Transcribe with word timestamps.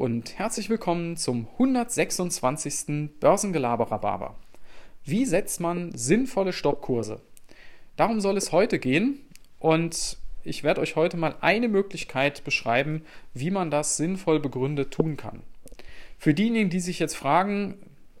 und 0.00 0.38
herzlich 0.38 0.70
willkommen 0.70 1.18
zum 1.18 1.46
126. 1.58 3.10
Börsengelaber-Rhabarber. 3.20 4.34
Wie 5.04 5.26
setzt 5.26 5.60
man 5.60 5.92
sinnvolle 5.92 6.54
Stoppkurse? 6.54 7.20
Darum 7.96 8.22
soll 8.22 8.38
es 8.38 8.50
heute 8.50 8.78
gehen 8.78 9.20
und 9.58 10.16
ich 10.42 10.64
werde 10.64 10.80
euch 10.80 10.96
heute 10.96 11.18
mal 11.18 11.36
eine 11.42 11.68
Möglichkeit 11.68 12.44
beschreiben, 12.44 13.02
wie 13.34 13.50
man 13.50 13.70
das 13.70 13.98
sinnvoll 13.98 14.40
begründet 14.40 14.90
tun 14.90 15.18
kann. 15.18 15.42
Für 16.16 16.32
diejenigen, 16.32 16.70
die 16.70 16.80
sich 16.80 16.98
jetzt 16.98 17.16
fragen, 17.16 17.74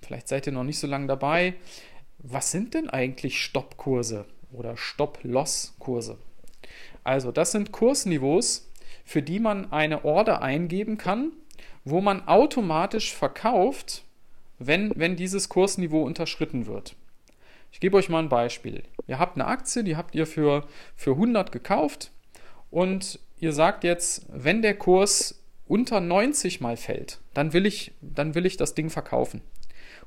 vielleicht 0.00 0.28
seid 0.28 0.46
ihr 0.46 0.54
noch 0.54 0.64
nicht 0.64 0.78
so 0.78 0.86
lange 0.86 1.08
dabei, 1.08 1.56
was 2.16 2.52
sind 2.52 2.72
denn 2.72 2.88
eigentlich 2.88 3.38
Stoppkurse 3.42 4.24
oder 4.50 4.78
Stop-Loss-Kurse? 4.78 6.16
Also, 7.04 7.32
das 7.32 7.52
sind 7.52 7.70
Kursniveaus, 7.70 8.72
für 9.04 9.20
die 9.20 9.40
man 9.40 9.72
eine 9.72 10.06
Order 10.06 10.40
eingeben 10.40 10.96
kann, 10.96 11.32
wo 11.86 12.00
man 12.00 12.26
automatisch 12.26 13.14
verkauft, 13.14 14.02
wenn, 14.58 14.92
wenn 14.96 15.14
dieses 15.14 15.48
Kursniveau 15.48 16.02
unterschritten 16.02 16.66
wird. 16.66 16.96
Ich 17.70 17.78
gebe 17.78 17.96
euch 17.96 18.08
mal 18.08 18.18
ein 18.18 18.28
Beispiel. 18.28 18.82
Ihr 19.06 19.20
habt 19.20 19.36
eine 19.36 19.46
Aktie, 19.46 19.84
die 19.84 19.96
habt 19.96 20.14
ihr 20.16 20.26
für, 20.26 20.66
für 20.96 21.12
100 21.12 21.52
gekauft 21.52 22.10
und 22.72 23.20
ihr 23.38 23.52
sagt 23.52 23.84
jetzt, 23.84 24.26
wenn 24.28 24.62
der 24.62 24.76
Kurs 24.76 25.40
unter 25.68 26.00
90 26.00 26.60
mal 26.60 26.76
fällt, 26.76 27.20
dann 27.34 27.52
will 27.52 27.66
ich, 27.66 27.92
dann 28.00 28.34
will 28.34 28.46
ich 28.46 28.56
das 28.56 28.74
Ding 28.74 28.90
verkaufen. 28.90 29.40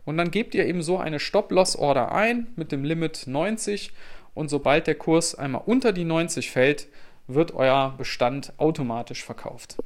Und 0.04 0.18
dann 0.18 0.32
gebt 0.32 0.56
ihr 0.56 0.66
eben 0.66 0.82
so 0.82 0.98
eine 0.98 1.20
Stop-Loss-Order 1.20 2.12
ein 2.12 2.48
mit 2.58 2.74
dem 2.74 2.84
Limit 2.84 3.24
90 3.26 3.94
und 4.34 4.50
sobald 4.50 4.86
der 4.88 4.96
Kurs 4.96 5.34
einmal 5.34 5.62
unter 5.66 5.94
die 5.94 6.06
90 6.06 6.52
fällt, 6.52 6.88
wird 7.28 7.54
euer 7.54 7.94
Bestand 7.98 8.52
automatisch 8.58 9.24
verkauft. 9.24 9.78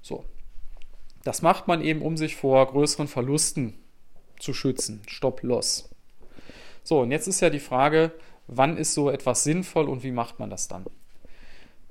So. 0.00 0.24
Das 1.24 1.42
macht 1.42 1.68
man 1.68 1.82
eben, 1.82 2.02
um 2.02 2.16
sich 2.16 2.36
vor 2.36 2.66
größeren 2.66 3.08
Verlusten 3.08 3.74
zu 4.38 4.54
schützen. 4.54 5.02
Stop-Loss. 5.06 5.90
So, 6.82 7.00
und 7.00 7.10
jetzt 7.10 7.28
ist 7.28 7.40
ja 7.40 7.50
die 7.50 7.60
Frage, 7.60 8.12
wann 8.46 8.76
ist 8.76 8.94
so 8.94 9.10
etwas 9.10 9.44
sinnvoll 9.44 9.88
und 9.88 10.02
wie 10.02 10.12
macht 10.12 10.38
man 10.38 10.50
das 10.50 10.68
dann? 10.68 10.86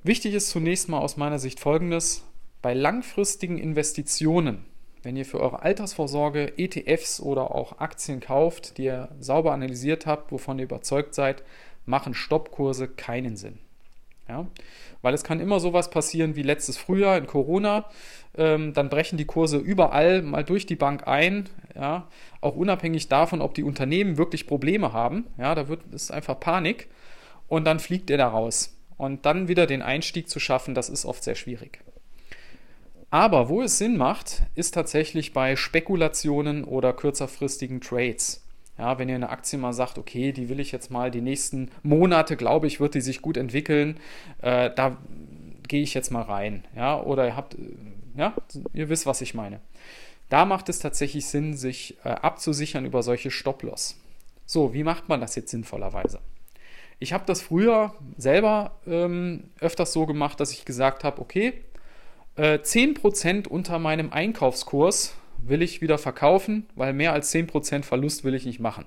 Wichtig 0.02 0.34
ist 0.34 0.50
zunächst 0.50 0.88
mal 0.88 0.98
aus 0.98 1.16
meiner 1.16 1.38
Sicht 1.38 1.60
folgendes. 1.60 2.24
Bei 2.62 2.74
langfristigen 2.74 3.58
Investitionen, 3.58 4.64
wenn 5.02 5.16
ihr 5.16 5.24
für 5.24 5.40
eure 5.40 5.62
Altersvorsorge 5.62 6.58
ETFs 6.58 7.20
oder 7.20 7.54
auch 7.54 7.78
Aktien 7.78 8.20
kauft, 8.20 8.78
die 8.78 8.84
ihr 8.84 9.08
sauber 9.20 9.52
analysiert 9.52 10.06
habt, 10.06 10.32
wovon 10.32 10.58
ihr 10.58 10.64
überzeugt 10.64 11.14
seid, 11.14 11.42
machen 11.86 12.14
Stoppkurse 12.14 12.88
keinen 12.88 13.36
Sinn. 13.36 13.58
Ja? 14.30 14.46
Weil 15.02 15.14
es 15.14 15.24
kann 15.24 15.40
immer 15.40 15.60
sowas 15.60 15.90
passieren 15.90 16.36
wie 16.36 16.42
letztes 16.42 16.76
Frühjahr 16.76 17.18
in 17.18 17.26
Corona. 17.26 17.86
Ähm, 18.36 18.72
dann 18.74 18.88
brechen 18.88 19.18
die 19.18 19.24
Kurse 19.24 19.58
überall 19.58 20.22
mal 20.22 20.44
durch 20.44 20.66
die 20.66 20.76
Bank 20.76 21.08
ein. 21.08 21.48
Ja? 21.74 22.06
Auch 22.40 22.54
unabhängig 22.54 23.08
davon, 23.08 23.40
ob 23.40 23.54
die 23.54 23.64
Unternehmen 23.64 24.18
wirklich 24.18 24.46
Probleme 24.46 24.92
haben. 24.92 25.26
Ja, 25.36 25.54
da 25.54 25.68
wird 25.68 25.80
es 25.92 26.10
einfach 26.10 26.38
Panik. 26.38 26.88
Und 27.48 27.64
dann 27.64 27.80
fliegt 27.80 28.10
er 28.10 28.18
da 28.18 28.28
raus. 28.28 28.76
Und 28.96 29.26
dann 29.26 29.48
wieder 29.48 29.66
den 29.66 29.82
Einstieg 29.82 30.28
zu 30.28 30.38
schaffen, 30.38 30.74
das 30.74 30.88
ist 30.88 31.04
oft 31.04 31.24
sehr 31.24 31.34
schwierig. 31.34 31.80
Aber 33.10 33.48
wo 33.48 33.62
es 33.62 33.78
Sinn 33.78 33.96
macht, 33.96 34.42
ist 34.54 34.74
tatsächlich 34.74 35.32
bei 35.32 35.56
Spekulationen 35.56 36.62
oder 36.62 36.92
kürzerfristigen 36.92 37.80
Trades. 37.80 38.46
Ja, 38.80 38.98
wenn 38.98 39.10
ihr 39.10 39.14
eine 39.14 39.28
Aktie 39.28 39.58
mal 39.58 39.74
sagt, 39.74 39.98
okay, 39.98 40.32
die 40.32 40.48
will 40.48 40.58
ich 40.58 40.72
jetzt 40.72 40.90
mal 40.90 41.10
die 41.10 41.20
nächsten 41.20 41.70
Monate, 41.82 42.34
glaube 42.34 42.66
ich, 42.66 42.80
wird 42.80 42.94
die 42.94 43.02
sich 43.02 43.20
gut 43.20 43.36
entwickeln, 43.36 44.00
äh, 44.40 44.70
da 44.74 44.96
gehe 45.68 45.82
ich 45.82 45.92
jetzt 45.92 46.10
mal 46.10 46.22
rein. 46.22 46.64
Ja, 46.74 46.98
oder 46.98 47.26
ihr 47.26 47.36
habt, 47.36 47.58
ja, 48.16 48.32
ihr 48.72 48.88
wisst, 48.88 49.04
was 49.04 49.20
ich 49.20 49.34
meine. 49.34 49.60
Da 50.30 50.46
macht 50.46 50.70
es 50.70 50.78
tatsächlich 50.78 51.26
Sinn, 51.26 51.58
sich 51.58 51.98
äh, 52.04 52.08
abzusichern 52.08 52.86
über 52.86 53.02
solche 53.02 53.30
Stop-Loss. 53.30 54.00
So, 54.46 54.72
wie 54.72 54.82
macht 54.82 55.10
man 55.10 55.20
das 55.20 55.34
jetzt 55.34 55.50
sinnvollerweise? 55.50 56.20
Ich 57.00 57.12
habe 57.12 57.24
das 57.26 57.42
früher 57.42 57.92
selber 58.16 58.78
ähm, 58.86 59.50
öfters 59.60 59.92
so 59.92 60.06
gemacht, 60.06 60.40
dass 60.40 60.52
ich 60.52 60.64
gesagt 60.64 61.04
habe, 61.04 61.20
okay, 61.20 61.52
äh, 62.36 62.54
10% 62.54 63.46
unter 63.46 63.78
meinem 63.78 64.10
Einkaufskurs 64.10 65.14
will 65.42 65.62
ich 65.62 65.80
wieder 65.80 65.98
verkaufen, 65.98 66.66
weil 66.74 66.92
mehr 66.92 67.12
als 67.12 67.32
10% 67.34 67.82
Verlust 67.82 68.24
will 68.24 68.34
ich 68.34 68.46
nicht 68.46 68.60
machen. 68.60 68.84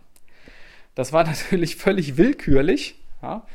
Das 0.95 1.13
war 1.13 1.23
natürlich 1.25 1.75
völlig 1.75 2.17
willkürlich 2.17 2.95
ja, 3.21 3.45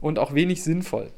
und 0.00 0.18
auch 0.18 0.34
wenig 0.34 0.62
sinnvoll. 0.62 1.12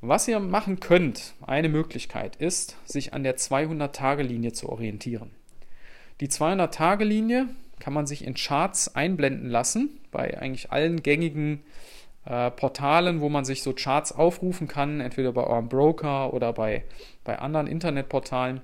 Was 0.00 0.26
ihr 0.26 0.40
machen 0.40 0.80
könnt, 0.80 1.34
eine 1.46 1.68
Möglichkeit 1.68 2.34
ist, 2.36 2.76
sich 2.84 3.14
an 3.14 3.22
der 3.22 3.36
200-Tage-Linie 3.36 4.52
zu 4.52 4.68
orientieren. 4.68 5.30
Die 6.20 6.28
200-Tage-Linie 6.28 7.48
kann 7.78 7.92
man 7.92 8.06
sich 8.06 8.24
in 8.24 8.34
Charts 8.34 8.96
einblenden 8.96 9.48
lassen, 9.48 10.00
bei 10.10 10.38
eigentlich 10.38 10.72
allen 10.72 11.02
gängigen 11.02 11.62
äh, 12.24 12.50
Portalen, 12.50 13.20
wo 13.20 13.28
man 13.28 13.44
sich 13.44 13.62
so 13.62 13.72
Charts 13.72 14.12
aufrufen 14.12 14.68
kann, 14.68 15.00
entweder 15.00 15.32
bei 15.32 15.44
eurem 15.44 15.68
Broker 15.68 16.32
oder 16.32 16.52
bei, 16.52 16.84
bei 17.24 17.38
anderen 17.38 17.66
Internetportalen 17.66 18.60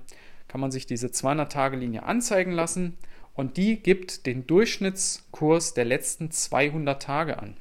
kann 0.49 0.59
man 0.59 0.71
sich 0.71 0.85
diese 0.85 1.07
200-Tage-Linie 1.07 2.03
anzeigen 2.03 2.51
lassen 2.51 2.97
und 3.33 3.55
die 3.55 3.81
gibt 3.81 4.25
den 4.25 4.45
Durchschnittskurs 4.45 5.73
der 5.73 5.85
letzten 5.85 6.31
200 6.31 7.01
Tage 7.01 7.39
an. 7.39 7.55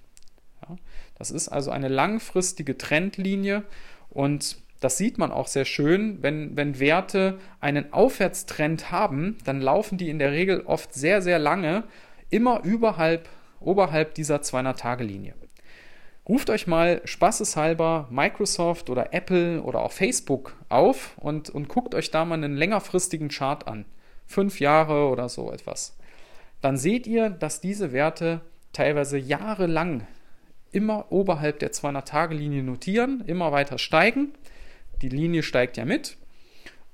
Ja, 0.63 0.77
das 1.15 1.31
ist 1.31 1.49
also 1.49 1.71
eine 1.71 1.87
langfristige 1.87 2.77
Trendlinie 2.77 3.63
und 4.11 4.59
das 4.81 4.97
sieht 4.97 5.19
man 5.19 5.33
auch 5.33 5.49
sehr 5.49 5.65
schön, 5.65 6.23
wenn, 6.23 6.57
wenn 6.57 6.81
Werte 6.81 7.39
einen 7.61 7.93
Aufwärtstrend 7.93 8.91
haben, 8.91 9.37
dann 9.45 9.61
laufen 9.61 9.99
die 9.99 10.09
in 10.09 10.19
der 10.19 10.33
Regel 10.33 10.63
oft 10.63 10.95
sehr, 10.95 11.21
sehr 11.21 11.39
lange 11.39 11.85
immer 12.31 12.63
überhalb, 12.65 13.29
oberhalb 13.61 14.15
dieser 14.15 14.37
200-Tage-Linie. 14.37 15.35
Ruft 16.29 16.51
euch 16.51 16.67
mal 16.67 17.01
spaßeshalber 17.05 18.09
Microsoft 18.11 18.91
oder 18.91 19.15
Apple 19.15 19.63
oder 19.63 19.81
auch 19.81 19.93
Facebook 19.93 20.55
auf 20.69 21.17
und, 21.17 21.49
und 21.49 21.69
guckt 21.69 21.95
euch 21.95 22.11
da 22.11 22.27
mal 22.27 22.35
einen 22.35 22.57
längerfristigen 22.57 23.29
Chart 23.29 23.67
an. 23.67 23.87
Fünf 24.27 24.61
Jahre 24.61 25.09
oder 25.09 25.31
so 25.31 25.51
etwas. 25.51 25.97
Dann 26.61 26.77
seht 26.77 27.07
ihr, 27.07 27.31
dass 27.31 27.63
diese 27.63 27.93
Werte 27.93 28.43
teilweise 28.75 29.17
jahrelang 29.17 30.07
immer 30.71 31.11
oberhalb 31.11 31.61
der 31.61 31.73
200-Tage-Linie 31.73 32.63
notieren, 32.63 33.25
immer 33.27 33.53
weiter 33.53 33.79
steigen. 33.79 34.35
Die 35.01 35.09
Linie 35.09 35.43
steigt 35.43 35.79
ja 35.79 35.87
mit. 35.87 36.19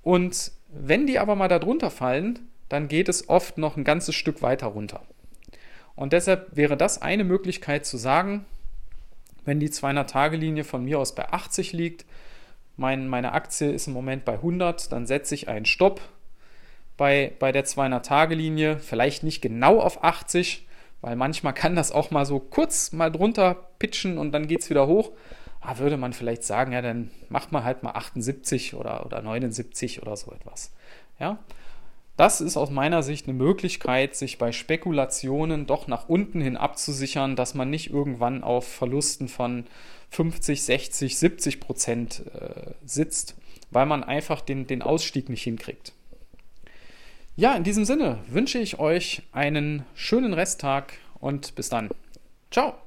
Und 0.02 0.52
wenn 0.68 1.08
die 1.08 1.18
aber 1.18 1.34
mal 1.34 1.48
darunter 1.48 1.90
fallen, 1.90 2.38
dann 2.68 2.86
geht 2.86 3.08
es 3.08 3.28
oft 3.28 3.58
noch 3.58 3.76
ein 3.76 3.84
ganzes 3.84 4.14
Stück 4.14 4.42
weiter 4.42 4.68
runter. 4.68 5.02
Und 5.96 6.12
deshalb 6.12 6.56
wäre 6.56 6.76
das 6.76 7.02
eine 7.02 7.24
Möglichkeit 7.24 7.84
zu 7.84 7.96
sagen, 7.96 8.44
wenn 9.44 9.60
die 9.60 9.68
200-Tage-Linie 9.68 10.64
von 10.64 10.84
mir 10.84 10.98
aus 10.98 11.14
bei 11.14 11.30
80 11.32 11.72
liegt, 11.72 12.04
mein, 12.76 13.08
meine 13.08 13.32
Aktie 13.32 13.70
ist 13.70 13.86
im 13.86 13.92
Moment 13.92 14.24
bei 14.24 14.34
100, 14.34 14.90
dann 14.92 15.06
setze 15.06 15.34
ich 15.34 15.48
einen 15.48 15.66
Stopp 15.66 16.00
bei, 16.96 17.32
bei 17.38 17.52
der 17.52 17.64
200-Tage-Linie, 17.64 18.78
vielleicht 18.78 19.22
nicht 19.22 19.40
genau 19.40 19.80
auf 19.80 20.02
80, 20.02 20.66
weil 21.00 21.16
manchmal 21.16 21.54
kann 21.54 21.76
das 21.76 21.92
auch 21.92 22.10
mal 22.10 22.24
so 22.24 22.38
kurz 22.40 22.92
mal 22.92 23.10
drunter 23.10 23.68
pitchen 23.78 24.18
und 24.18 24.32
dann 24.32 24.46
geht 24.46 24.60
es 24.60 24.70
wieder 24.70 24.86
hoch. 24.86 25.12
Da 25.62 25.78
würde 25.78 25.96
man 25.96 26.12
vielleicht 26.12 26.44
sagen, 26.44 26.72
ja, 26.72 26.82
dann 26.82 27.10
macht 27.28 27.52
man 27.52 27.64
halt 27.64 27.82
mal 27.82 27.92
78 27.92 28.74
oder, 28.74 29.06
oder 29.06 29.22
79 29.22 30.02
oder 30.02 30.16
so 30.16 30.32
etwas. 30.32 30.72
Ja, 31.18 31.38
das 32.16 32.40
ist 32.40 32.56
aus 32.56 32.70
meiner 32.70 33.02
Sicht 33.02 33.26
eine 33.26 33.36
Möglichkeit, 33.36 34.14
sich 34.14 34.38
bei 34.38 34.52
Spekulationen 34.52 35.66
doch 35.66 35.88
nach 35.88 36.08
unten 36.08 36.40
hin 36.40 36.56
abzusichern, 36.56 37.34
dass 37.34 37.54
man 37.54 37.70
nicht 37.70 37.90
irgendwann 37.90 38.44
auf 38.44 38.66
Verlusten 38.68 39.28
von 39.28 39.64
50, 40.10 40.62
60, 40.62 41.18
70 41.18 41.60
Prozent 41.60 42.22
äh, 42.32 42.72
sitzt, 42.84 43.34
weil 43.70 43.86
man 43.86 44.04
einfach 44.04 44.40
den, 44.40 44.66
den 44.66 44.82
Ausstieg 44.82 45.28
nicht 45.28 45.42
hinkriegt. 45.42 45.92
Ja, 47.36 47.54
in 47.56 47.64
diesem 47.64 47.84
Sinne 47.84 48.18
wünsche 48.28 48.58
ich 48.58 48.78
euch 48.78 49.22
einen 49.32 49.84
schönen 49.94 50.34
Resttag 50.34 50.94
und 51.18 51.56
bis 51.56 51.68
dann. 51.68 51.90
Ciao! 52.52 52.83